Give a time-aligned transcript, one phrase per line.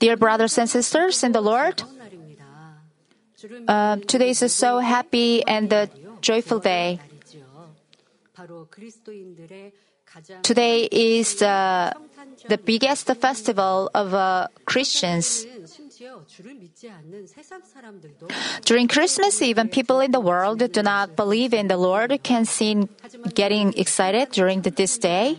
[0.00, 1.82] Dear brothers and sisters in the Lord,
[3.68, 5.88] uh, today is a so happy and a
[6.20, 6.98] joyful day.
[10.42, 11.92] Today is uh,
[12.48, 15.46] the biggest festival of uh, Christians.
[18.64, 22.44] During Christmas, even people in the world who do not believe in the Lord can
[22.44, 22.88] seem
[23.34, 25.38] getting excited during this day.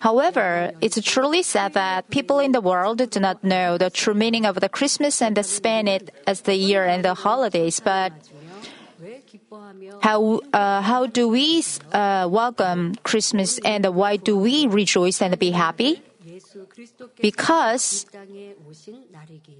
[0.00, 4.46] However, it's truly sad that people in the world do not know the true meaning
[4.46, 7.80] of the Christmas and the spend it as the year and the holidays.
[7.80, 8.12] But
[10.00, 11.62] how uh, how do we
[11.92, 16.02] uh, welcome Christmas and why do we rejoice and be happy?
[17.20, 18.06] Because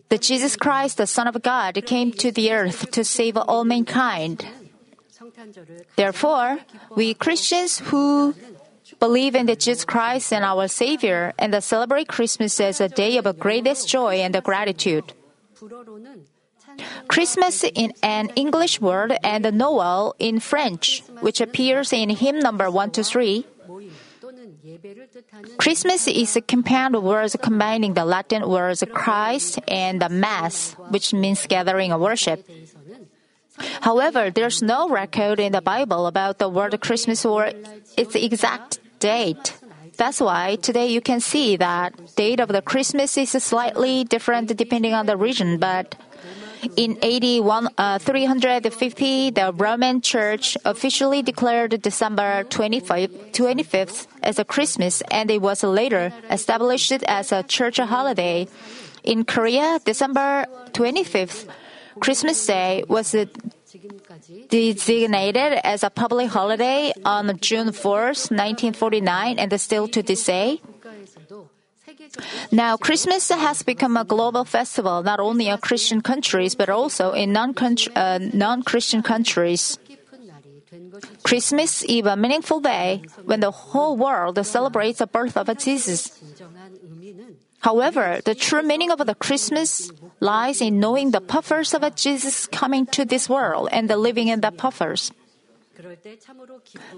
[0.09, 4.47] the Jesus Christ, the Son of God, came to the earth to save all mankind.
[5.97, 6.59] Therefore,
[6.95, 8.34] we Christians who
[9.02, 13.27] believe in the Jesus Christ and our Savior, and celebrate Christmas as a day of
[13.37, 15.12] greatest joy and gratitude.
[17.08, 22.92] Christmas in an English word and Noel in French, which appears in hymn number 1
[22.92, 23.45] to 3.
[25.58, 31.12] Christmas is a compound of words combining the Latin words Christ and the Mass, which
[31.12, 32.47] means gathering of worship.
[33.83, 37.50] However, there's no record in the Bible about the word Christmas or
[37.98, 39.58] its exact date.
[39.98, 44.95] That's why today you can see that date of the Christmas is slightly different depending
[44.95, 45.98] on the region, but
[46.77, 47.27] in AD
[47.77, 55.42] uh, 350, the Roman Church officially declared December 25th, 25th as a Christmas, and it
[55.42, 58.47] was later established as a church holiday.
[59.03, 61.50] In Korea, December 25th,
[61.98, 63.12] Christmas Day was
[64.48, 70.61] designated as a public holiday on June 4, 1949, and still to this day.
[72.51, 77.33] Now, Christmas has become a global festival not only in Christian countries but also in
[77.33, 79.79] non uh, Christian countries.
[81.23, 86.20] Christmas is a meaningful day when the whole world celebrates the birth of Jesus.
[87.61, 89.91] However, the true meaning of the Christmas
[90.22, 94.40] lies in knowing the puffers of Jesus coming to this world and the living in
[94.40, 95.10] the puffers.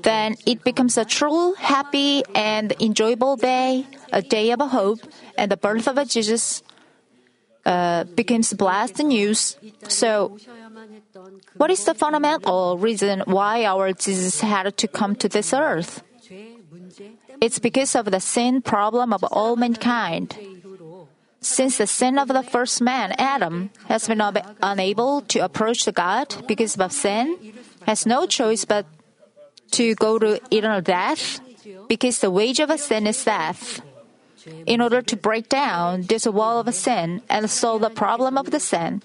[0.02, 5.00] Then it becomes a true, happy, and enjoyable day, a day of hope,
[5.38, 6.62] and the birth of Jesus
[7.64, 9.56] uh, becomes blessed news.
[9.88, 10.36] So,
[11.56, 16.02] what is the fundamental reason why our Jesus had to come to this earth?
[17.41, 20.36] It's because of the sin problem of all mankind.
[21.44, 24.22] Since the sin of the first man, Adam, has been
[24.62, 27.37] unable to approach God because of sin,
[27.84, 28.87] has no choice but
[29.72, 31.41] to go to eternal death
[31.87, 33.83] because the wage of a sin is death
[34.66, 38.60] in order to break down this wall of sin and solve the problem of the
[38.60, 39.03] sin.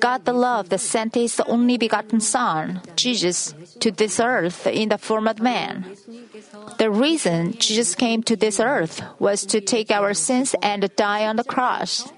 [0.00, 4.98] God the Love that sent His only begotten Son, Jesus, to this earth in the
[4.98, 5.84] form of man.
[6.78, 11.36] The reason Jesus came to this earth was to take our sins and die on
[11.36, 12.12] the cross.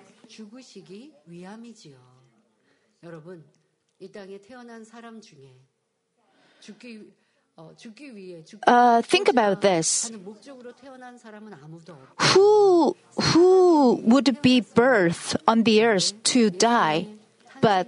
[8.67, 10.11] Uh, think about this.
[12.33, 17.07] Who, who would be birthed on the earth to die?
[17.61, 17.87] But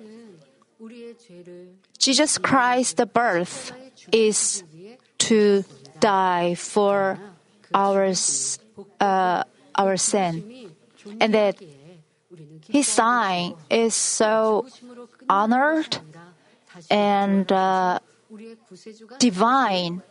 [1.98, 3.72] Jesus Christ, the birth,
[4.10, 4.64] is
[5.18, 5.64] to
[6.00, 7.18] die for
[7.72, 8.12] our,
[9.00, 9.44] uh,
[9.74, 10.70] our sin.
[11.20, 11.56] And that
[12.68, 14.66] his sign is so
[15.28, 15.98] honored
[16.90, 17.98] and uh,
[19.19, 20.03] divine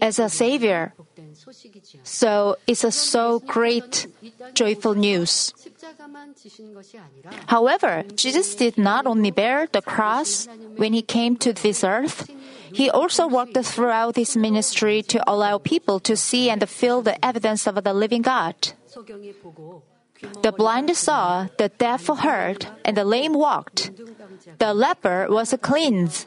[0.00, 0.92] as a savior.
[2.02, 4.06] So it's a so great
[4.54, 5.54] joyful news.
[7.46, 12.30] However, Jesus did not only bear the cross when he came to this earth,
[12.72, 17.66] he also worked throughout his ministry to allow people to see and feel the evidence
[17.66, 18.54] of the living God.
[20.42, 23.90] The blind saw, the deaf heard, and the lame walked.
[24.58, 26.26] The leper was cleansed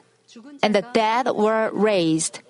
[0.61, 2.41] and the dead were raised.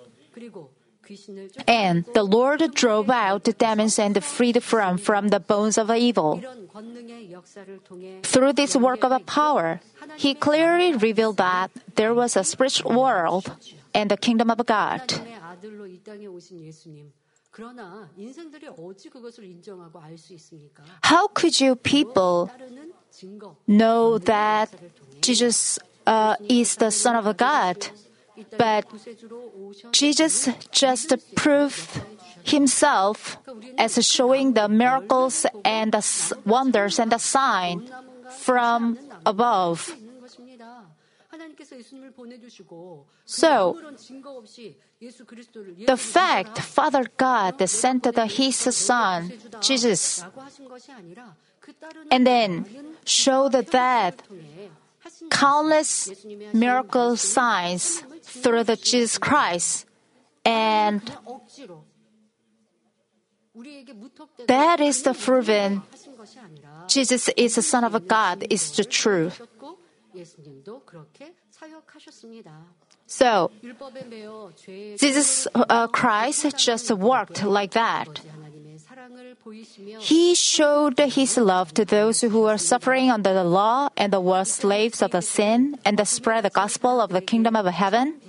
[1.66, 6.40] And the Lord drove out the demons and freed from from the bones of evil.
[8.22, 9.80] Through this work of power,
[10.16, 13.52] he clearly revealed that there was a spiritual world
[13.92, 15.12] and the kingdom of God.
[21.02, 22.50] How could you people
[23.66, 24.74] know that
[25.20, 27.88] Jesus uh, is the Son of God
[28.58, 28.86] But
[29.92, 32.02] Jesus just proved
[32.42, 33.38] himself
[33.78, 36.02] as showing the miracles and the
[36.44, 37.88] wonders and the sign
[38.38, 39.94] from above.
[43.24, 43.76] So,
[45.86, 50.24] The fact Father God sent the, His Son, Jesus,
[52.10, 52.66] and then
[53.04, 54.22] showed that
[55.30, 59.86] countless miracle signs through the Jesus Christ,
[60.44, 61.00] and
[64.46, 65.82] that is the proven
[66.88, 69.40] Jesus is the Son of God is the truth.
[73.06, 73.50] So
[74.56, 78.20] Jesus uh, Christ just worked like that.
[80.00, 85.02] He showed his love to those who were suffering under the law and were slaves
[85.02, 88.20] of the sin and spread the gospel of the kingdom of heaven.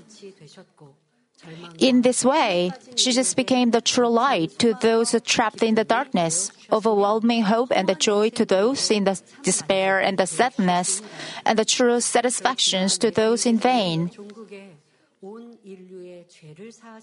[1.78, 7.44] In this way, Jesus became the true light to those trapped in the darkness, overwhelming
[7.44, 11.02] hope and the joy to those in the despair and the sadness,
[11.46, 14.10] and the true satisfactions to those in vain.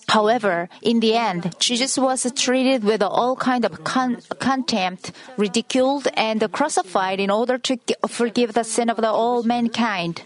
[0.09, 6.41] However, in the end, Jesus was treated with all kind of con- contempt, ridiculed, and
[6.53, 10.23] crucified in order to gi- forgive the sin of the all mankind.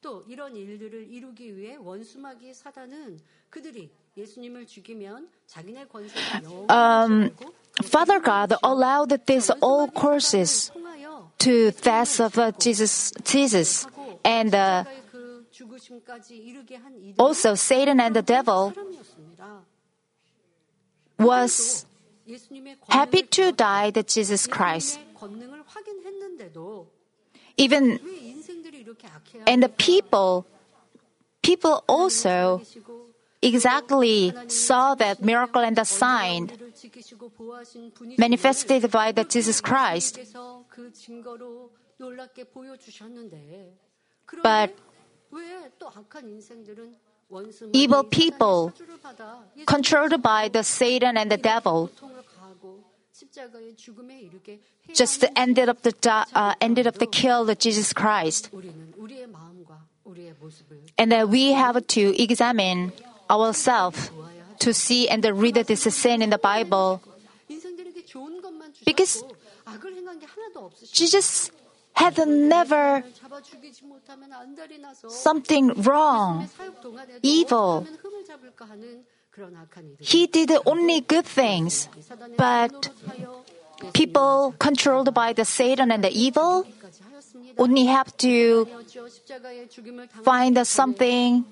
[0.00, 3.20] 또 이런 일들을 이루기 위해 원수마귀 사단은
[3.50, 7.34] 그들이 예수님을 죽이면 자기네 권세를 Um, 영원히
[7.84, 13.86] Father God allowed these all courses 통하여 to death of uh, Jesus, Jesus,
[14.26, 19.64] and uh, 십자가의 그 죽으심까지 이르게 한 이들은 also Satan and the devil 사람이었습니다.
[21.20, 21.86] was
[22.26, 24.98] 예수님의 권능을 happy to die the Jesus Christ.
[24.98, 26.90] 예수님의 권능을 확인했는데도
[27.56, 27.98] Even
[29.45, 30.45] and the people,
[31.41, 32.61] people also
[33.41, 36.51] exactly saw that miracle and the sign
[38.17, 40.19] manifested by the Jesus Christ.
[44.43, 44.75] But
[47.73, 48.73] evil people
[49.65, 51.91] controlled by the Satan and the devil
[54.93, 55.93] just ended up the
[56.33, 58.49] uh, ended up the kill of Jesus Christ.
[60.97, 62.93] And that we have to examine
[63.29, 64.11] ourselves
[64.59, 67.01] to see and read this sin in the Bible.
[68.85, 69.23] Because
[70.91, 71.51] Jesus
[71.93, 73.03] had never
[75.09, 76.47] something wrong,
[77.21, 77.87] evil.
[79.99, 81.89] He did only good things,
[82.37, 82.89] but
[83.93, 86.65] people controlled by the Satan and the evil
[87.57, 88.67] only have to
[90.23, 91.45] find something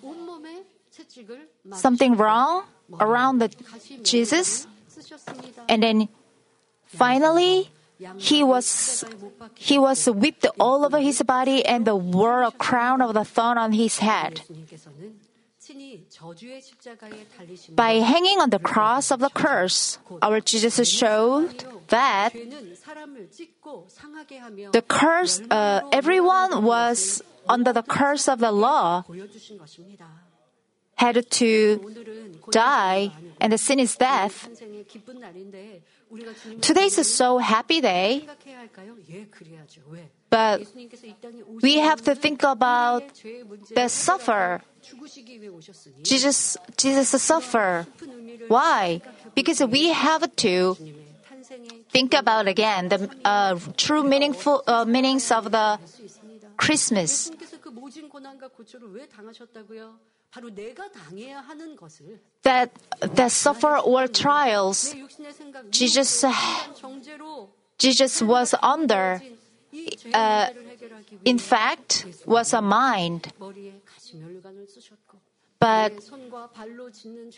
[1.73, 2.63] something wrong
[2.99, 3.49] around the
[4.03, 4.67] Jesus.
[5.67, 6.09] And then
[6.85, 7.69] finally
[8.17, 9.03] he was
[9.55, 13.73] he was whipped all over his body and wore a crown of the thorn on
[13.73, 14.41] his head.
[17.75, 22.33] By hanging on the cross of the curse, our Jesus showed that
[24.71, 29.03] the curse, uh, everyone was under the curse of the law,
[30.95, 31.79] had to
[32.51, 34.49] die and the sin is death.
[36.61, 38.27] Today is a so happy day.
[40.29, 40.61] But
[41.61, 43.03] we have to think about
[43.73, 44.61] the suffer.
[46.03, 47.87] Jesus, Jesus suffer.
[48.47, 49.01] Why?
[49.33, 50.77] Because we have to
[51.89, 55.79] think about again the uh, true meaningful uh, meanings of the
[56.57, 57.31] Christmas
[62.43, 64.95] that that suffer or trials.
[65.71, 66.25] Jesus
[67.77, 69.21] Jesus was under.
[70.13, 70.47] uh,
[71.25, 73.33] in fact was a mind.
[75.59, 75.93] but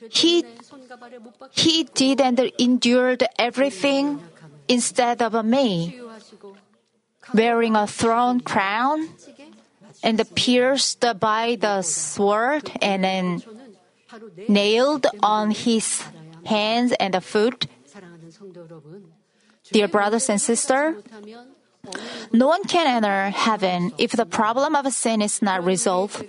[0.10, 0.44] he
[1.52, 4.22] he did and endured everything
[4.68, 6.00] instead of me.
[7.34, 9.10] wearing a throne crown
[10.04, 13.44] and pierced by the sword and then
[14.48, 16.04] nailed on his
[16.46, 17.68] hands and the foot.
[19.72, 21.04] Dear brothers and sisters,
[22.32, 26.26] no one can enter heaven if the problem of sin is not resolved.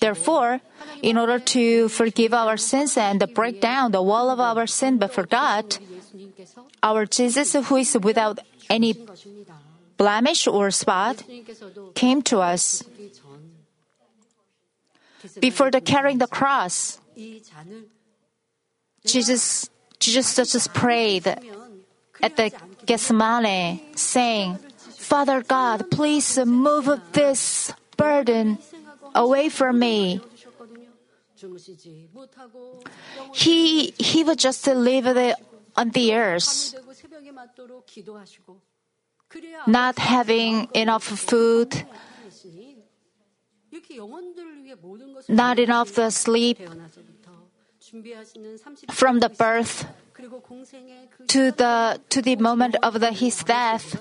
[0.00, 0.60] Therefore,
[1.02, 5.24] in order to forgive our sins and break down the wall of our sin before
[5.24, 5.78] God,
[6.82, 8.94] our Jesus, who is without any
[9.98, 11.22] blemish or spot,
[11.94, 12.82] came to us.
[15.40, 17.00] Before the carrying the cross,
[19.04, 22.52] Jesus, Jesus just prayed at the
[22.86, 24.58] Gethsemane, saying,
[24.96, 28.58] Father God, please move this burden
[29.14, 30.20] away from me.
[33.34, 35.36] He, he would just leave it
[35.76, 36.74] on the earth
[39.66, 41.84] not having enough food,
[45.28, 46.58] not enough sleep,
[48.90, 49.86] from the birth
[51.28, 53.96] to the to the moment of the, his death,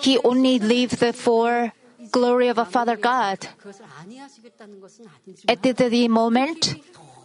[0.00, 1.72] he only lived for
[2.10, 3.48] glory of a Father God.
[5.48, 6.76] At the, the moment,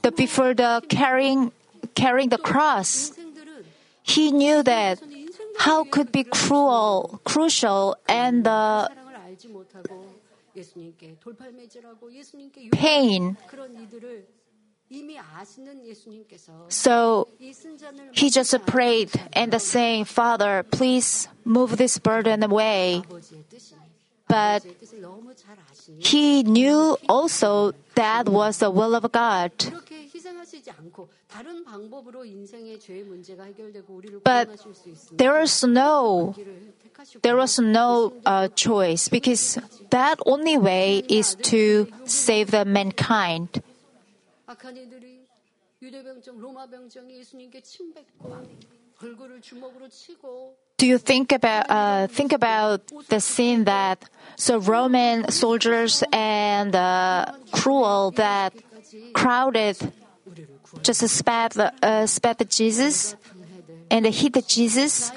[0.01, 1.51] the, before the carrying
[1.95, 3.11] carrying the cross,
[4.03, 5.01] he knew that
[5.59, 8.89] how could be cruel, crucial, and the
[12.71, 13.37] pain.
[16.69, 17.27] So
[18.11, 23.03] he just prayed and saying, Father, please move this burden away.
[24.29, 24.63] But
[25.97, 29.51] he knew also that was the will of God.
[34.23, 34.59] But
[35.17, 36.35] there was no,
[37.23, 39.57] there was no uh, choice because
[39.89, 43.63] that only way is to save the mankind
[50.79, 53.99] do you think about uh, think about the scene that
[54.35, 58.55] so Roman soldiers and uh, cruel that
[59.13, 59.75] crowded
[60.81, 63.15] just spat uh, spat Jesus
[63.91, 65.11] and hit Jesus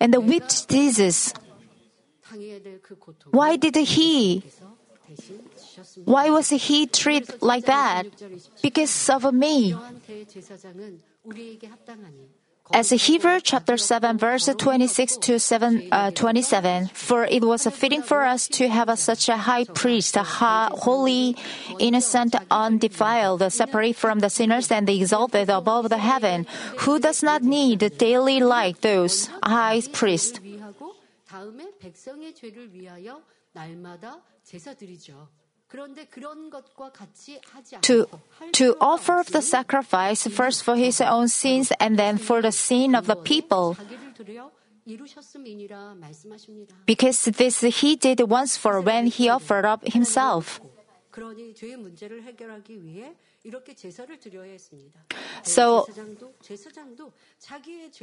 [0.00, 1.32] and whipped Jesus.
[3.30, 4.42] Why did he?
[6.04, 8.06] Why was he treated like that?
[8.62, 9.74] Because of me
[12.72, 18.22] as Hebrew chapter 7 verse 26 to 7, uh, 27, for it was fitting for
[18.22, 21.36] us to have a, such a high priest, a holy,
[21.78, 26.46] innocent, undefiled, separate from the sinners and exalted above the heaven,
[26.78, 30.40] who does not need daily like those high priests
[37.82, 38.06] to,
[38.52, 43.06] to offer the sacrifice first for his own sins and then for the sin of
[43.06, 43.76] the people.
[46.86, 50.60] Because this he did once for when he offered up himself.
[55.42, 55.86] So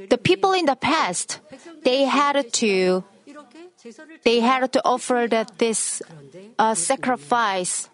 [0.09, 1.39] the people in the past,
[1.83, 3.03] they had to,
[4.23, 6.01] they had to offer this
[6.59, 7.89] uh, sacrifice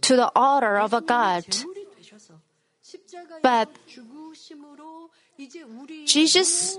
[0.00, 1.44] to the altar of a God.
[3.42, 3.68] But
[6.06, 6.78] Jesus,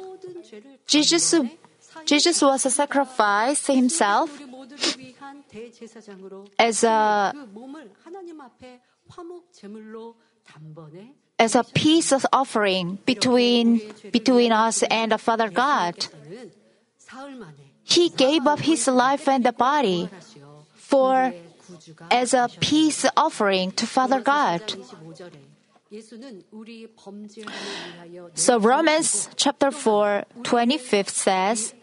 [0.87, 1.35] Jesus,
[2.05, 4.29] Jesus was sacrificed himself
[6.57, 7.33] as a
[11.37, 16.07] as a peace offering between between us and the Father God.
[17.83, 20.09] He gave up his life and the body
[20.75, 21.33] for
[22.11, 24.61] as a peace offering to Father God.
[28.36, 31.74] So Romans chapter 4, 25 says,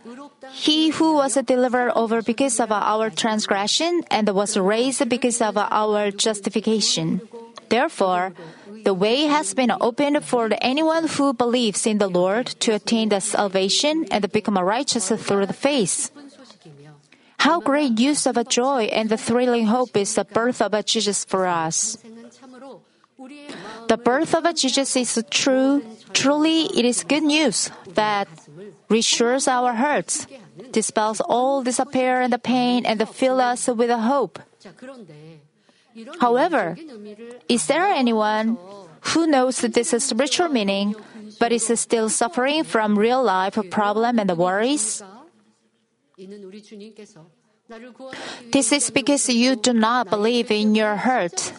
[0.53, 6.13] He who was delivered over because of our transgression and was raised because of our
[6.13, 7.21] justification.
[7.69, 8.33] Therefore,
[8.85, 13.21] the way has been opened for anyone who believes in the Lord to attain the
[13.21, 16.13] salvation and become righteous through the faith.
[17.39, 21.25] How great use of a joy and the thrilling hope is the birth of Jesus
[21.25, 21.99] for us.
[23.89, 25.83] The birth of Jesus is true.
[26.13, 28.29] Truly, it is good news that
[28.89, 30.27] reassures our hearts,
[30.71, 34.39] dispels all despair and the pain, and fills us with a hope.
[36.21, 36.77] However,
[37.49, 38.59] is there anyone
[39.13, 40.95] who knows this spiritual meaning
[41.41, 45.03] but is still suffering from real life problem and worries?
[48.53, 51.53] This is because you do not believe in your heart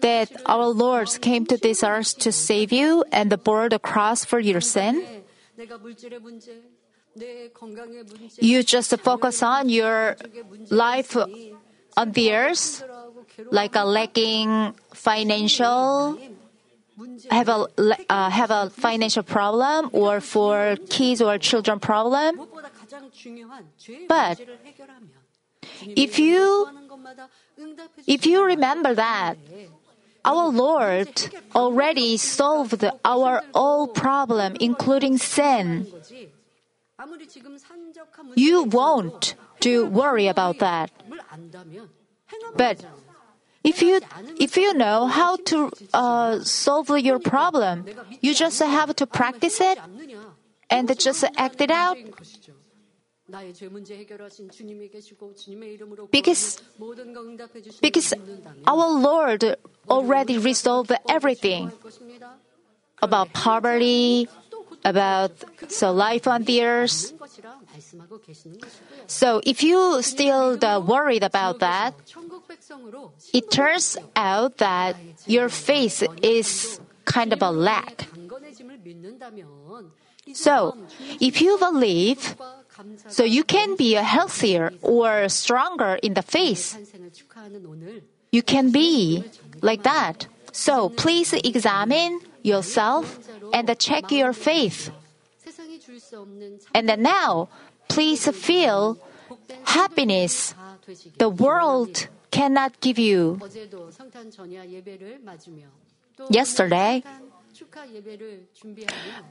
[0.00, 4.38] that our Lord came to this earth to save you and bore the cross for
[4.38, 5.04] your sin?
[8.40, 10.16] You just focus on your
[10.70, 11.16] life
[11.96, 12.84] on the earth,
[13.50, 16.18] like a lacking financial,
[17.30, 17.66] have a
[18.08, 22.40] uh, have a financial problem, or for kids or children problem.
[24.08, 24.40] But
[25.96, 26.68] if you
[28.06, 29.36] if you remember that,
[30.24, 31.08] our Lord
[31.54, 35.86] already solved our all problem, including sin.
[38.36, 40.90] You won't to worry about that.
[42.54, 42.84] But
[43.64, 44.00] if you
[44.38, 47.86] if you know how to uh, solve your problem,
[48.20, 49.78] you just have to practice it
[50.70, 51.96] and just act it out
[56.10, 56.62] because,
[57.80, 58.14] because
[58.66, 59.56] our Lord
[59.88, 61.72] already resolved everything
[63.02, 64.28] about poverty,
[64.84, 65.32] about
[65.68, 67.12] so life on the earth.
[69.06, 71.94] So if you still worried about that,
[73.32, 74.96] it turns out that
[75.26, 78.08] your faith is kind of a lack.
[80.32, 80.76] So
[81.20, 82.36] if you believe
[83.08, 86.76] so you can be a healthier or stronger in the faith.
[88.32, 89.24] You can be
[89.60, 90.26] like that.
[90.52, 93.18] So please examine yourself
[93.52, 94.90] and check your faith.
[96.74, 97.48] And now,
[97.88, 98.98] please feel
[99.64, 100.54] happiness
[101.18, 103.40] the world cannot give you.
[106.30, 107.02] Yesterday,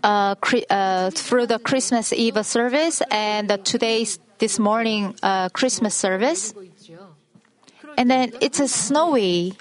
[0.04, 0.36] uh,
[0.70, 6.54] uh, through the Christmas Eve service and today's this morning uh, Christmas service.
[7.98, 9.54] And then it's a snowy.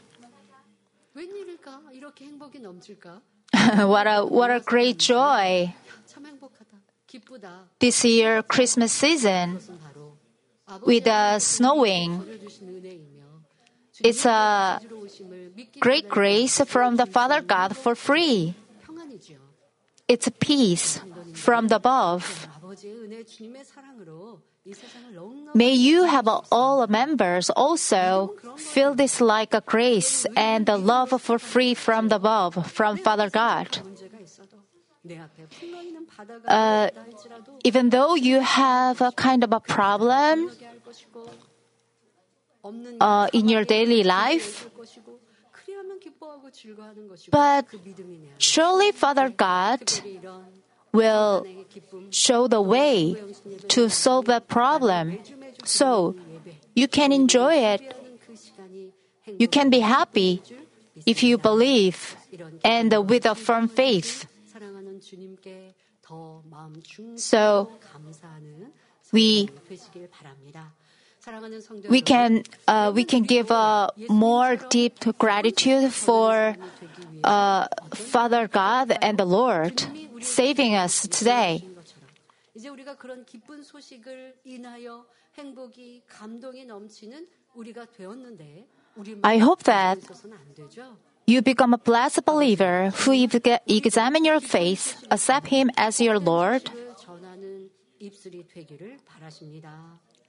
[3.86, 5.74] what a what a great joy!
[7.80, 9.58] This year Christmas season
[10.84, 12.24] with the snowing.
[14.00, 14.80] It's a
[15.80, 18.54] great grace from the Father God for free.
[20.08, 21.00] It's peace
[21.34, 22.48] from the above.
[25.54, 31.38] May you have all members also feel this like a grace and the love for
[31.38, 33.78] free from the above, from Father God.
[36.46, 36.90] Uh,
[37.64, 40.50] even though you have a kind of a problem
[43.00, 44.68] uh, in your daily life,
[47.30, 47.66] but
[48.38, 49.80] surely Father God
[50.92, 51.46] will
[52.10, 53.16] show the way
[53.68, 55.18] to solve that problem.
[55.64, 56.16] So
[56.74, 57.94] you can enjoy it.
[59.26, 60.42] You can be happy
[61.06, 62.16] if you believe
[62.64, 64.26] and with a firm faith.
[67.16, 67.70] So
[69.12, 69.48] we
[71.88, 76.56] we can uh, we can give a more deep gratitude for
[77.24, 79.82] uh, Father God and the Lord
[80.20, 81.64] saving us today.
[89.22, 89.98] I hope that
[91.26, 96.70] you become a blessed believer who examine your faith, accept Him as your Lord.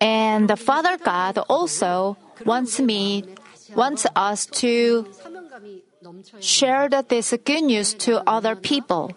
[0.02, 3.24] And the Father God also wants me,
[3.76, 5.06] wants us to
[6.40, 9.12] share this good news to other people.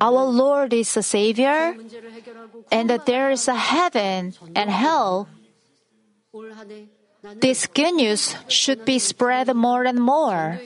[0.00, 1.76] Our Lord is a Savior,
[2.70, 5.28] and that there is a heaven and hell.
[7.40, 10.58] This good news should be spread more and more.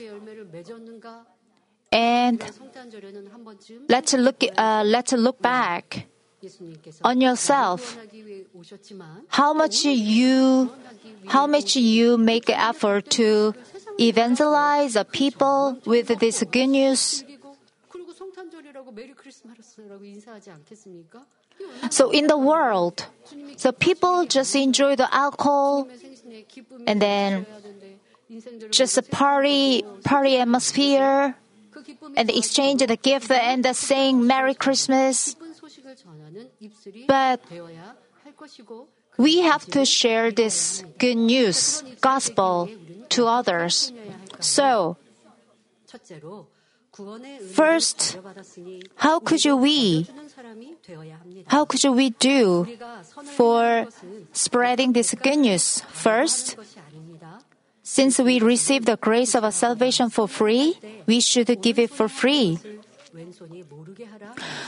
[1.91, 2.41] And
[3.89, 6.07] let's look, uh, let's look back
[7.03, 7.97] on yourself.
[9.29, 10.71] How much you,
[11.27, 13.53] how much you make effort to
[13.99, 17.23] evangelize the people with this good news.
[21.89, 23.05] So in the world,
[23.61, 25.87] the people just enjoy the alcohol
[26.87, 27.45] and then
[28.71, 31.35] just a party, party atmosphere
[32.15, 35.35] and exchange the gift and the saying Merry Christmas.
[37.07, 37.41] But
[39.17, 42.69] we have to share this good news, gospel,
[43.09, 43.91] to others.
[44.39, 44.97] So,
[47.51, 48.17] First,
[48.95, 50.07] how could we?
[51.47, 52.67] How could we do
[53.23, 53.87] for
[54.33, 55.81] spreading this good news?
[55.87, 56.57] First,
[57.83, 62.59] since we receive the grace of salvation for free, we should give it for free.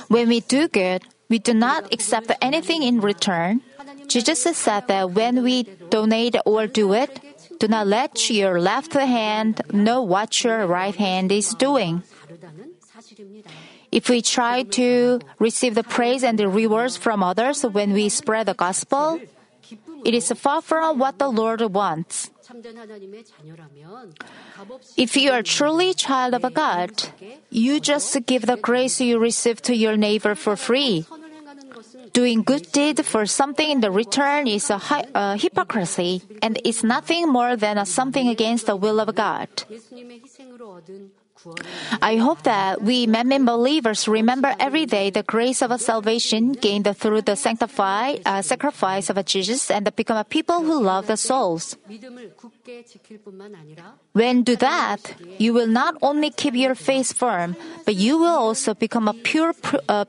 [0.07, 3.61] When we do good, we do not accept anything in return.
[4.07, 7.19] Jesus said that when we donate or do it,
[7.59, 12.03] do not let your left hand know what your right hand is doing.
[13.91, 18.47] If we try to receive the praise and the rewards from others when we spread
[18.47, 19.21] the gospel,
[20.03, 22.32] it is far from what the Lord wants.
[24.97, 26.91] If you are truly child of God,
[27.49, 31.05] you just give the grace you receive to your neighbor for free.
[32.13, 37.27] Doing good deed for something in the return is a hi- hypocrisy and is nothing
[37.27, 39.49] more than something against the will of God.
[42.01, 47.21] I hope that we Manmin believers remember every day the grace of salvation gained through
[47.23, 51.77] the sanctified uh, sacrifice of Jesus and become a people who love the souls.
[54.13, 58.73] When do that, you will not only keep your faith firm, but you will also
[58.73, 59.53] become a pure,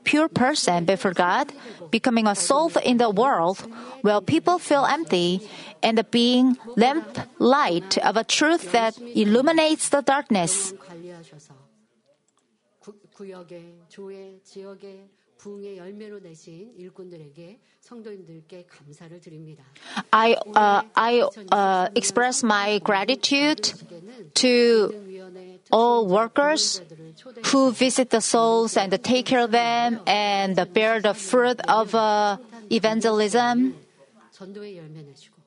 [0.03, 1.51] pure person before God,
[1.91, 3.59] becoming a soul in the world
[4.01, 5.47] where people feel empty
[5.81, 10.73] and being lamp light of a truth that illuminates the darkness.
[13.14, 19.64] 관리하셔서 구, 구역에 조에 지역에 부흥의 열매로 내신 일꾼들에게 성도님들께 감사를 드립니다.
[20.10, 23.72] I uh, I uh, express my gratitude
[24.34, 26.82] to 위원회 all workers
[27.46, 32.36] who visit the souls and take care of them and bear the fruit of uh,
[32.70, 33.74] evangelism.
[34.32, 35.40] 전도의 열매 내시고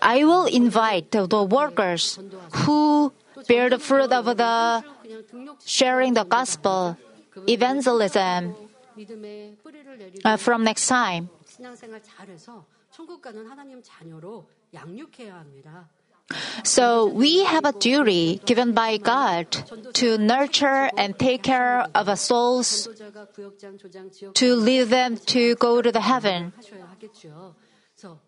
[0.00, 2.18] I will invite the workers
[2.64, 3.12] who
[3.48, 4.84] bear the fruit of the
[5.64, 6.96] sharing the gospel,
[7.48, 8.54] evangelism
[10.24, 11.30] uh, from next time.
[16.62, 19.50] So we have a duty given by God
[19.94, 22.88] to nurture and take care of our souls
[24.34, 26.52] to lead them to go to the heaven.
[27.96, 28.18] So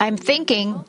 [0.00, 0.84] I'm thinking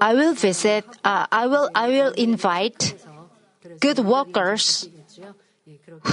[0.00, 2.94] I will visit uh, I will I will invite
[3.80, 4.88] good workers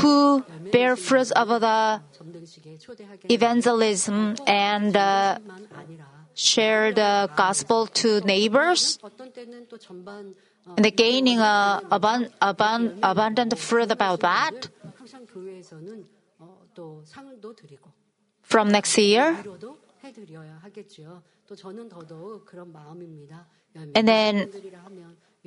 [0.02, 2.02] who bear fruits of the
[3.30, 5.40] evangelism and uh,
[6.34, 9.00] share the gospel to neighbors
[10.78, 14.70] and gaining uh, abundant fruit about that.
[18.44, 19.36] From next year,
[23.96, 24.50] and then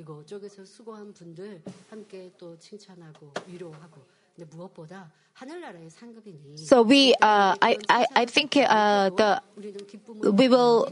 [0.00, 4.02] 이곳저곳에서 수고한 분들 함께 또 칭찬하고 위로하고.
[4.34, 10.36] 근데 무엇보다 하늘나라의 상급이니 So we, uh, I, I, I think uh, the 우리는 기쁨으로
[10.36, 10.86] we will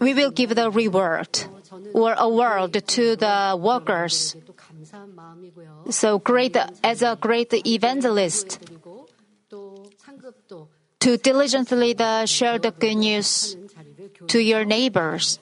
[0.00, 1.48] we will give the reward
[1.94, 4.36] or award to the workers.
[4.44, 5.84] 또 감사한 마음이고요.
[5.88, 9.06] So great as a great evangelist 그리고
[9.48, 15.40] 또 상급도 to diligently the share the good news 하는 자리를 to your neighbors.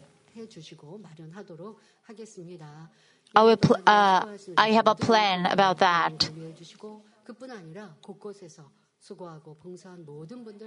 [3.36, 4.26] I, pl- uh,
[4.58, 6.30] I have a plan about that.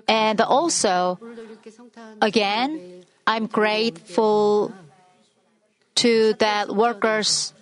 [0.08, 1.18] And also,
[2.20, 4.72] again, I'm grateful
[5.96, 7.54] to that workers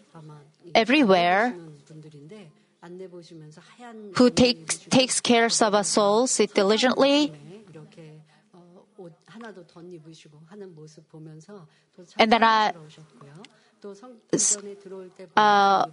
[0.75, 1.55] everywhere
[4.17, 7.33] who takes takes care of our souls diligently.
[12.19, 12.73] And then I,
[15.37, 15.87] uh,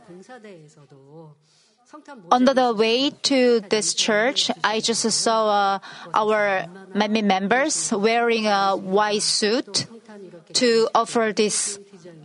[2.31, 5.79] under the way to this church, I just saw uh,
[6.13, 9.87] our many members wearing a white suit
[10.53, 11.79] to offer this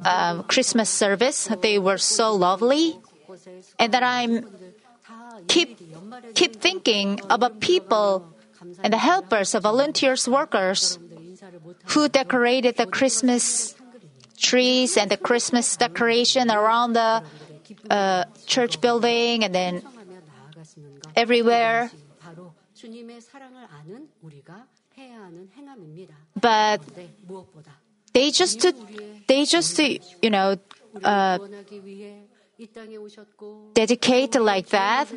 [0.04, 1.48] uh, Christmas service.
[1.62, 2.98] They were so lovely,
[3.78, 4.46] and then I'm
[5.48, 5.78] keep
[6.34, 8.32] keep thinking about people
[8.82, 10.98] and the helpers, the volunteers, workers
[11.86, 13.75] who decorated the Christmas
[14.36, 17.22] trees and the Christmas decoration around the
[17.90, 19.82] uh, church building and then
[21.16, 21.90] everywhere.
[26.40, 26.80] But
[28.12, 28.74] they just to,
[29.26, 30.56] they just to, you know
[31.04, 31.38] uh,
[33.74, 35.08] dedicate like that,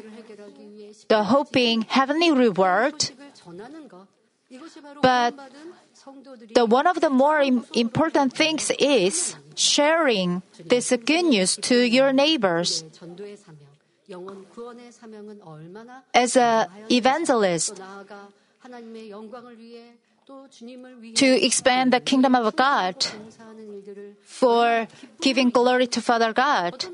[1.08, 3.12] the hoping heavenly reward.
[5.02, 5.36] But
[6.56, 12.12] the one of the more Im- important things is sharing this good news to your
[12.12, 12.84] neighbors.
[16.14, 17.80] As an evangelist,
[21.16, 23.06] to expand the kingdom of God,
[24.24, 24.88] for
[25.22, 26.86] giving glory to Father God.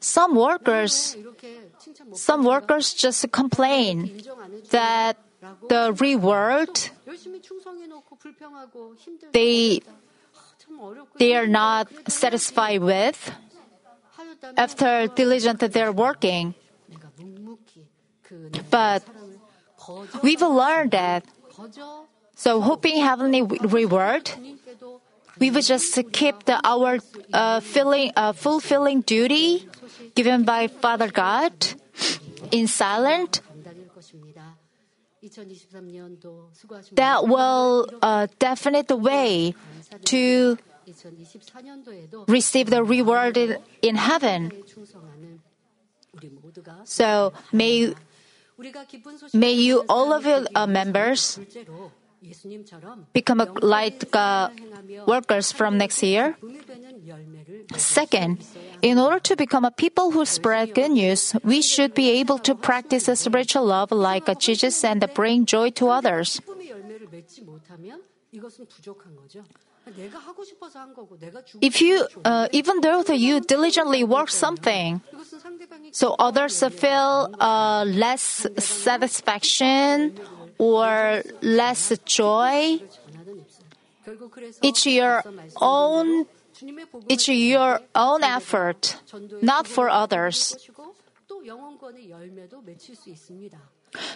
[0.00, 1.16] Some workers,
[2.12, 4.20] some workers just complain
[4.70, 5.16] that
[5.68, 6.90] the reward
[9.32, 9.80] they
[11.18, 13.32] they are not satisfied with
[14.56, 16.54] after diligent they're working.
[18.70, 19.02] But
[20.22, 21.24] we've learned that.
[22.34, 24.30] So hoping heavenly reward,
[25.38, 26.98] we would just keep the, our
[27.32, 29.68] uh, filling, uh, fulfilling duty
[30.14, 31.52] given by Father God
[32.50, 33.40] in silent.
[36.92, 39.54] That will uh, definite the way
[40.04, 40.58] to
[42.28, 44.52] receive the reward in, in heaven.
[46.84, 47.94] So may
[49.32, 51.40] may you all of your uh, members
[53.12, 54.48] become a light uh,
[55.06, 56.36] workers from next year?
[57.76, 58.44] Second,
[58.82, 62.54] in order to become a people who spread good news, we should be able to
[62.54, 66.40] practice a spiritual love like Jesus and bring joy to others.
[71.60, 75.00] If you, uh, even though you diligently work something,
[75.92, 80.18] so others feel uh, less satisfaction
[80.58, 82.80] or less joy.
[84.62, 85.22] It's your
[85.60, 86.26] own
[87.08, 88.96] it's your own effort,
[89.42, 90.56] not for others.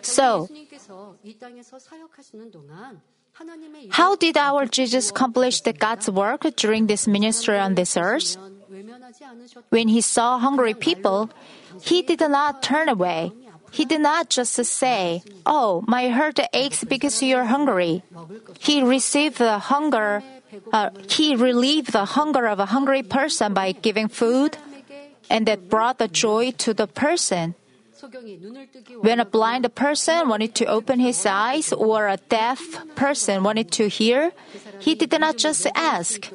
[0.02, 0.48] So,
[3.90, 8.36] how did our Jesus accomplish the God's work during this ministry on this earth?
[9.70, 11.30] When he saw hungry people,
[11.82, 13.32] he did not turn away.
[13.70, 18.02] He did not just say, Oh, my heart aches because you're hungry.
[18.58, 20.22] He received the hunger,
[20.72, 24.56] uh, he relieved the hunger of a hungry person by giving food,
[25.30, 27.54] and that brought the joy to the person.
[29.00, 32.60] When a blind person wanted to open his eyes or a deaf
[32.94, 34.32] person wanted to hear,
[34.78, 36.30] he did not just ask,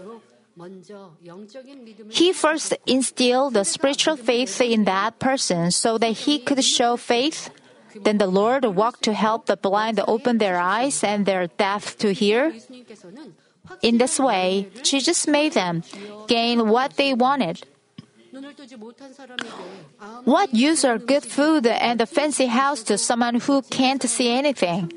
[2.10, 7.50] he first instilled the spiritual faith in that person so that he could show faith.
[7.96, 12.14] Then the Lord walked to help the blind open their eyes and their deaf to
[12.14, 12.54] hear.
[13.82, 15.84] In this way, Jesus made them
[16.28, 17.66] gain what they wanted.
[20.26, 24.92] What use are good food and a fancy house to someone who can't see anything?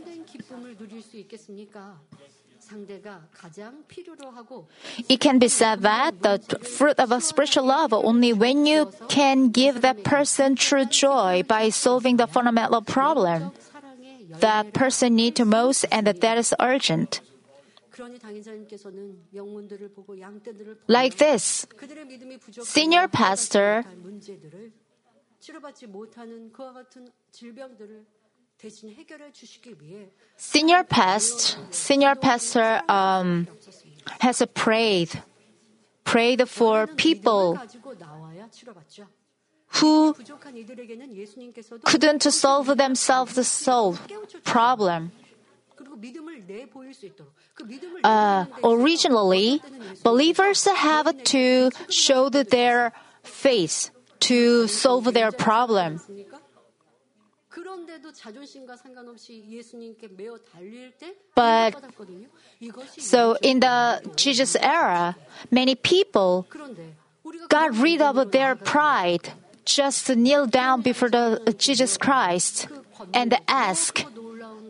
[5.08, 9.50] It can be said that the fruit of a spiritual love only when you can
[9.50, 13.52] give that person true joy by solving the fundamental problem
[14.40, 17.20] that person needs most and that, that is urgent.
[20.88, 21.66] Like this,
[22.62, 23.84] senior pastor
[30.36, 33.48] Senior past, senior pastor um,
[34.20, 35.22] has prayed,
[36.04, 37.58] prayed for people
[39.80, 40.14] who
[41.84, 43.98] couldn't solve themselves the soul
[44.44, 45.12] problem.
[48.04, 49.60] Uh, originally,
[50.02, 52.92] believers have to show their
[53.22, 53.90] face
[54.20, 56.00] to solve their problem.
[61.34, 61.74] But
[62.98, 65.16] so in the Jesus era,
[65.50, 66.46] many people
[67.48, 69.32] got rid of their pride
[69.64, 72.68] just to kneel down before the Jesus Christ
[73.12, 74.04] and ask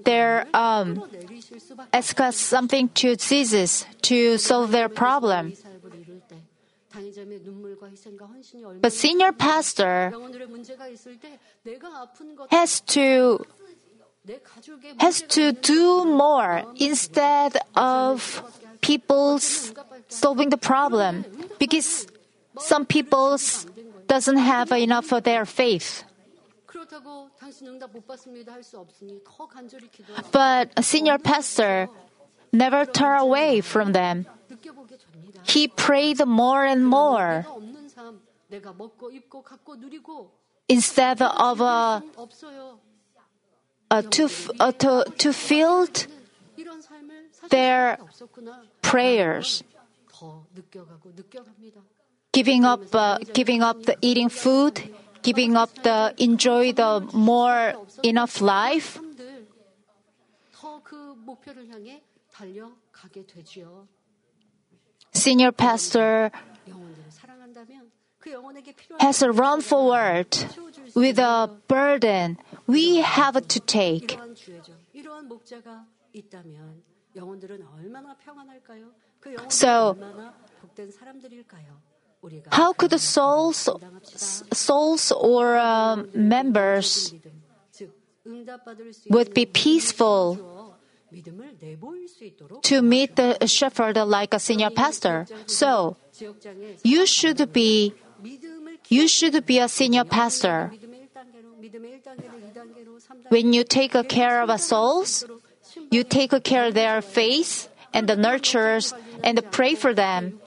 [0.04, 1.02] their um,
[1.92, 5.52] ask us something to Jesus to solve their problem.
[8.80, 10.12] But senior pastor
[12.50, 13.46] has to
[14.98, 18.42] has to do more instead of
[18.80, 19.38] people
[20.08, 21.24] solving the problem.
[21.58, 22.06] because
[22.58, 23.38] some people
[24.06, 26.04] doesn't have enough of their faith.
[30.32, 31.88] But a senior pastor
[32.56, 34.26] never turn away from them.
[35.44, 37.46] He prayed more and more.
[40.68, 42.02] Instead of a,
[43.90, 45.86] a to, a to, to fill
[47.50, 47.98] their
[48.82, 49.62] prayers,
[52.32, 54.82] giving up, uh, giving up the eating food,
[55.22, 58.98] giving up the enjoy the more enough life.
[65.12, 66.30] Senior pastor
[68.98, 70.36] has run forward
[70.94, 74.18] with a burden we have to take.
[79.48, 79.96] So,
[82.50, 83.68] how could the souls,
[84.52, 87.14] souls or members
[89.08, 90.75] would be peaceful
[92.62, 95.26] to meet the shepherd like a senior pastor.
[95.46, 95.96] So,
[96.82, 97.94] you should be
[98.88, 100.72] you should be a senior pastor.
[103.28, 105.24] When you take care of souls,
[105.90, 110.40] you take care of their faith and the nurtures and pray for them.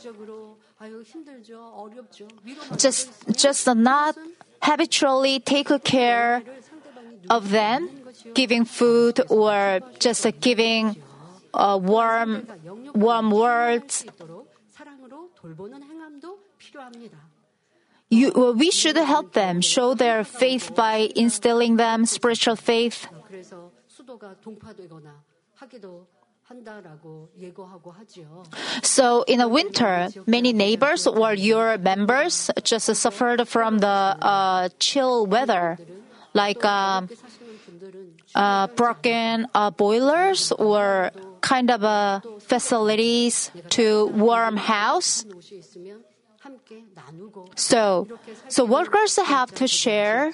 [2.78, 4.16] Just just not
[4.62, 6.44] habitually take care
[7.30, 7.99] of them
[8.34, 10.96] giving food or just giving
[11.54, 12.48] warm,
[12.94, 14.06] warm words.
[18.10, 23.08] You, well, we should help them show their faith by instilling them spiritual faith.
[28.82, 35.28] So in the winter, many neighbors or your members just suffered from the uh, chill
[35.28, 35.78] weather,
[36.34, 36.66] like.
[36.66, 37.10] Um,
[38.36, 45.26] uh, broken uh, boilers or kind of uh, facilities to warm house.
[47.56, 48.08] So,
[48.48, 50.32] so workers have to share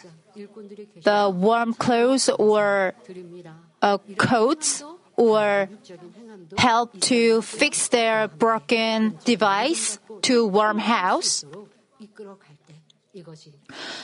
[1.04, 2.94] the warm clothes or
[3.82, 4.84] uh, coats
[5.16, 5.70] or
[6.58, 11.46] help to fix their broken device to warm house.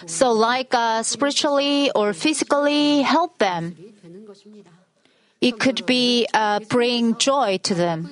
[0.05, 3.75] So, like uh, spiritually or physically help them.
[5.41, 8.09] It could be uh, bring joy to them.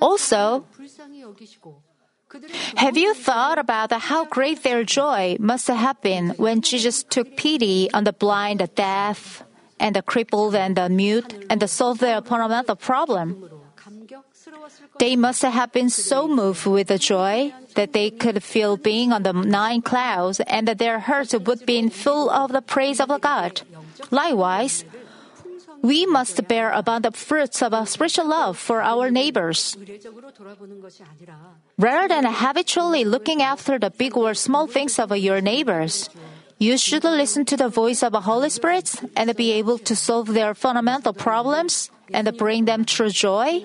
[0.00, 0.64] Also,
[2.76, 7.90] have you thought about how great their joy must have been when Jesus took pity
[7.92, 9.42] on the blind, the deaf,
[9.80, 13.50] and the crippled, and the mute, and solved their fundamental problem?
[14.98, 19.22] They must have been so moved with the joy that they could feel being on
[19.22, 23.18] the nine clouds and that their hearts would be full of the praise of the
[23.18, 23.62] God.
[24.10, 24.84] Likewise,
[25.82, 29.76] we must bear abundant fruits of a spiritual love for our neighbors.
[31.78, 36.08] Rather than habitually looking after the big or small things of your neighbors,
[36.58, 40.32] you should listen to the voice of the Holy Spirit and be able to solve
[40.32, 43.62] their fundamental problems and bring them true joy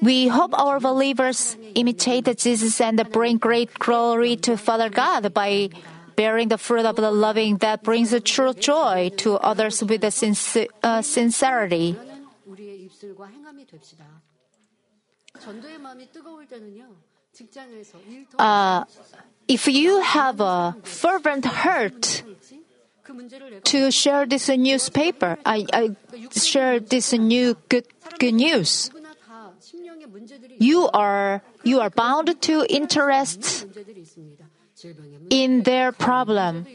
[0.00, 5.70] we hope our believers imitate Jesus and bring great glory to Father God by
[6.16, 10.68] bearing the fruit of the loving that brings true joy to others with a sincer-
[10.82, 11.96] uh, sincerity.
[18.38, 18.84] Uh,
[19.48, 22.24] if you have a fervent heart
[23.64, 25.38] to share this newspaper.
[25.44, 25.96] I, I
[26.32, 27.86] share this new good,
[28.18, 28.90] good news.
[30.58, 33.66] You are, you are bound to interest
[35.30, 36.66] in their problem.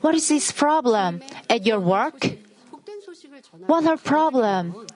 [0.00, 1.22] What is this problem?
[1.48, 2.26] At your work?
[3.66, 4.86] What are problem?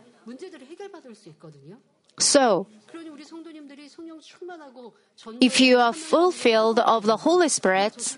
[2.18, 2.66] So,
[5.40, 8.16] if you are fulfilled of the Holy Spirit,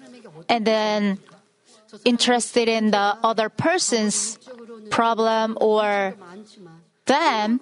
[0.49, 1.18] and then
[2.05, 4.38] interested in the other person's
[4.90, 6.14] problem or
[7.07, 7.61] them.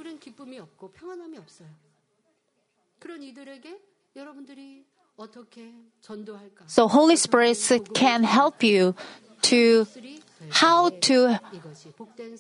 [6.67, 7.59] So Holy Spirit
[7.95, 8.95] can help you
[9.43, 9.87] to
[10.51, 11.39] how to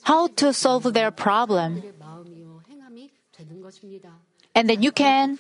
[0.03, 1.83] how to solve their problem.
[4.55, 5.38] And then you can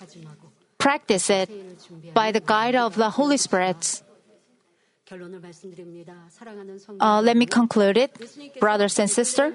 [0.78, 1.48] practice it
[2.12, 4.03] by the guide of the Holy Spirit.
[7.00, 8.12] Uh, let me conclude it,
[8.58, 9.52] brothers and sisters.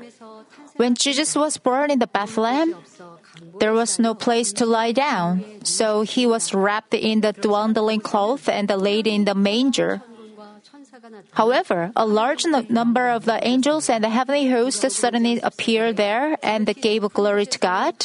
[0.75, 2.75] When Jesus was born in the Bethlehem,
[3.59, 8.47] there was no place to lie down, so he was wrapped in the dwindling cloth
[8.47, 10.01] and laid in the manger.
[11.33, 16.37] However, a large no- number of the angels and the heavenly host suddenly appeared there
[16.43, 17.95] and gave glory to God.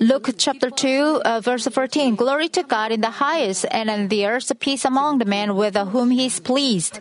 [0.00, 4.26] Luke chapter 2, uh, verse 14 Glory to God in the highest, and on the
[4.26, 7.00] earth peace among the men with whom he is pleased.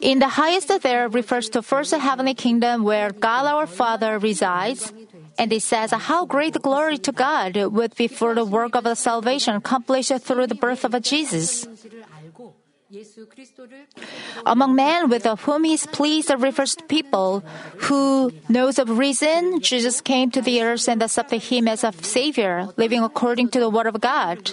[0.00, 4.92] In the highest there refers to first heavenly kingdom where God our Father resides.
[5.40, 9.56] And it says, How great glory to God would be for the work of salvation
[9.56, 11.66] accomplished through the birth of Jesus.
[14.44, 17.42] Among men with whom he is pleased refers to people
[17.88, 22.68] who knows of reason Jesus came to the earth and accepted him as a savior,
[22.76, 24.52] living according to the word of God.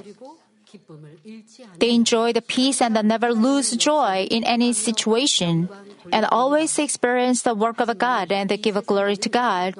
[1.79, 5.67] They enjoy the peace and never lose joy in any situation,
[6.13, 9.75] and always experience the work of God and they give glory to God.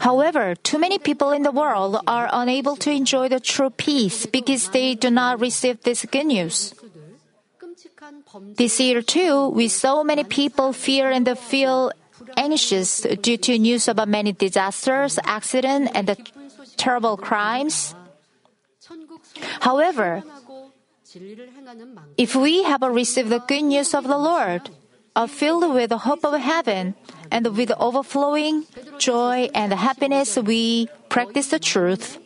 [0.00, 4.70] However, too many people in the world are unable to enjoy the true peace because
[4.70, 6.74] they do not receive this good news.
[8.56, 11.92] This year, too, we saw many people fear and feel
[12.36, 16.16] anxious due to news about many disasters, accidents, and
[16.76, 17.94] terrible crimes.
[19.60, 20.22] However,
[22.16, 24.70] if we have received the good news of the Lord,
[25.16, 26.94] are filled with the hope of heaven,
[27.30, 28.66] and with overflowing
[28.98, 32.18] joy and happiness, we practice the truth.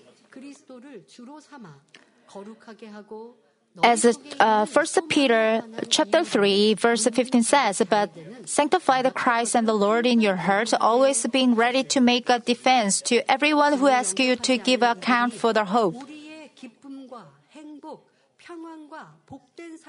[3.83, 4.07] As
[4.39, 8.11] uh, 1 Peter chapter 3 verse 15 says, but
[8.45, 12.39] sanctify the Christ and the Lord in your heart, always being ready to make a
[12.39, 15.97] defense to everyone who asks you to give account for the hope.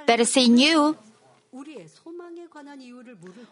[0.07, 0.97] That is in you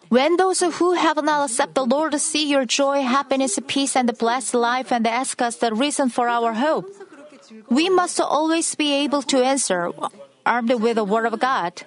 [0.10, 4.54] when those who have not accepted the Lord see your joy, happiness, peace, and blessed
[4.54, 6.88] life and ask us the reason for our hope,
[7.70, 9.92] we must always be able to answer,
[10.46, 11.84] armed with the Word of God.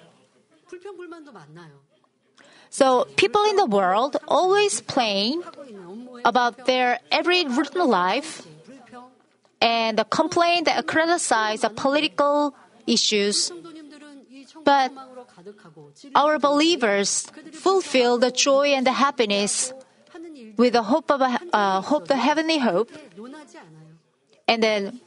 [2.69, 5.41] So people in the world always complain
[6.25, 8.45] about their every routine life
[9.61, 12.53] and complain that criticize the political
[12.85, 13.51] issues.
[14.63, 14.91] But
[16.15, 19.73] our believers fulfill the joy and the happiness
[20.57, 22.91] with the hope of a, uh, hope, the heavenly hope,
[24.47, 24.99] and then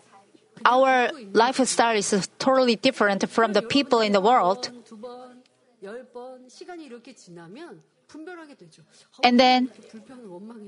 [0.65, 4.71] our lifestyle is totally different from the people in the world.
[9.23, 9.69] And then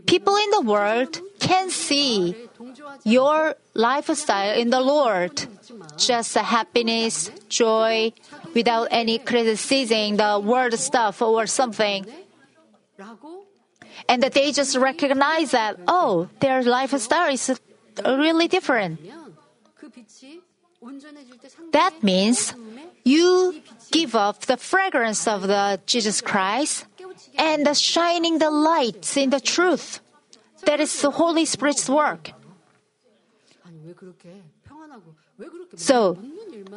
[0.07, 2.37] people in the world can see
[3.05, 5.43] your lifestyle in the Lord.
[5.97, 8.13] Just happiness, joy,
[8.55, 12.07] without any criticizing the world stuff or something.
[14.09, 17.59] And that they just recognize that, oh, their lifestyle is
[18.05, 19.01] really different.
[21.73, 22.55] That means
[23.05, 26.87] you give up the fragrance of the Jesus Christ
[27.37, 30.01] and the shining the lights in the truth.
[30.65, 32.31] That is the Holy Spirit's work.
[35.77, 36.19] So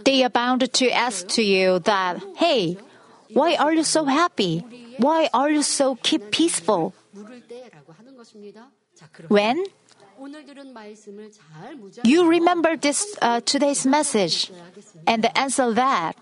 [0.04, 2.78] they are bound to ask to you that, hey,
[3.34, 4.64] why are you so happy?
[4.98, 6.94] Why are you so keep peaceful?
[9.28, 9.66] When
[12.04, 14.52] you remember this uh, today's message
[15.06, 16.16] and the answer that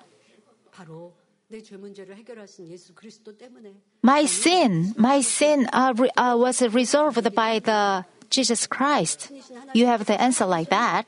[4.01, 9.31] my sin, my sin uh, uh, was resolved by the Jesus Christ.
[9.73, 11.05] You have the answer like that.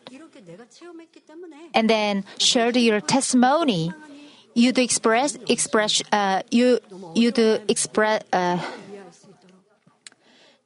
[1.73, 3.91] And then shared your testimony.
[4.53, 6.79] You do express express uh, you
[7.13, 8.61] you do express uh,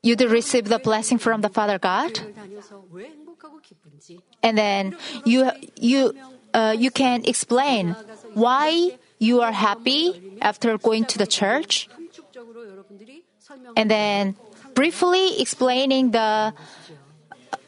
[0.04, 2.20] you do receive the blessing from the Father God.
[4.44, 6.14] And then you you
[6.54, 7.96] uh, you can explain
[8.34, 11.90] why you are happy after going to the church.
[13.76, 14.36] And then
[14.74, 16.54] briefly explaining the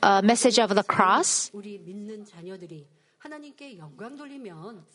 [0.02, 1.52] uh, message of the cross.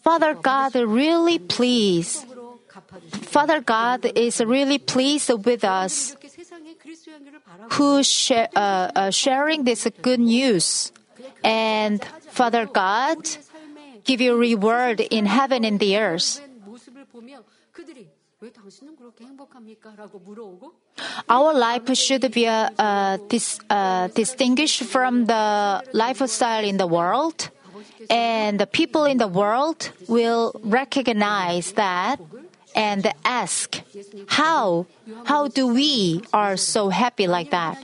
[0.03, 2.27] Father God really pleased.
[3.23, 6.17] Father God is really pleased with us
[7.73, 10.93] who share, uh, uh, sharing this good news.
[11.45, 13.19] And Father God
[14.05, 16.41] give you reward in heaven and the earth.
[21.29, 27.51] Our life should be uh, uh, dis, uh, distinguished from the lifestyle in the world.
[28.11, 32.21] And the people in the world will recognize that
[32.75, 33.81] and ask,
[34.29, 34.87] how,
[35.25, 37.79] how do we are so happy like that?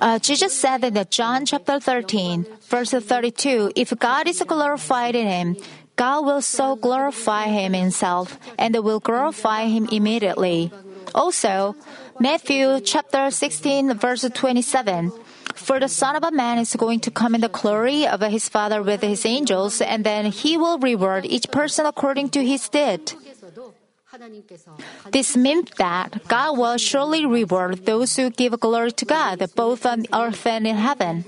[0.00, 5.56] Uh, Jesus said in John chapter 13, verse 32, if God is glorified in him,
[5.96, 10.70] God will so glorify him himself and will glorify him immediately.
[11.14, 11.74] Also,
[12.18, 15.12] Matthew chapter 16, verse 27,
[15.54, 18.48] for the Son of a Man is going to come in the glory of his
[18.48, 23.12] Father with his angels, and then he will reward each person according to his deed.
[25.12, 30.06] This means that God will surely reward those who give glory to God, both on
[30.12, 31.24] earth and in heaven.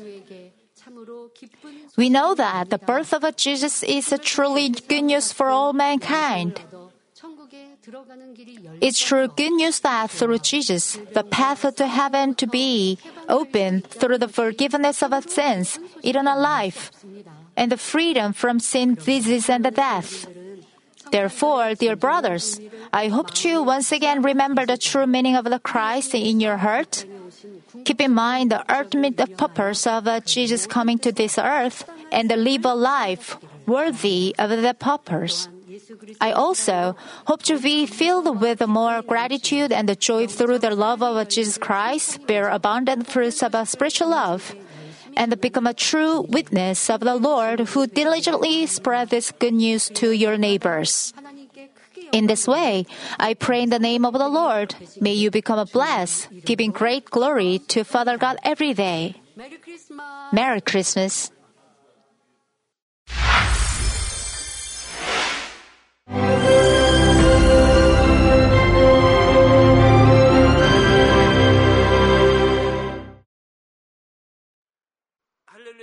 [1.97, 6.61] We know that the birth of Jesus is truly good news for all mankind.
[8.81, 14.19] It's true good news that through Jesus, the path to heaven to be open through
[14.19, 16.91] the forgiveness of sins, eternal life,
[17.57, 20.27] and the freedom from sin, disease, and death.
[21.13, 22.59] Therefore, dear brothers,
[22.93, 27.05] I hope you once again remember the true meaning of the Christ in your heart.
[27.85, 32.65] Keep in mind the ultimate purpose of uh, Jesus coming to this earth and live
[32.65, 33.37] a life
[33.67, 35.49] worthy of the purpose.
[36.21, 36.97] I also
[37.27, 42.27] hope to be filled with more gratitude and joy through the love of Jesus Christ,
[42.27, 44.55] bear abundant fruits of a spiritual love,
[45.17, 50.11] and become a true witness of the Lord who diligently spread this good news to
[50.13, 51.13] your neighbors.
[52.13, 52.87] In this way,
[53.19, 57.07] I pray in the name of the Lord, may you become a bless, giving great
[57.07, 59.17] glory to Father God every day.
[60.33, 61.31] Merry Christmas.